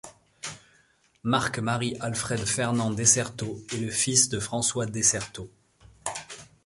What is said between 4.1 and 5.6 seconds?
de François Desserteaux.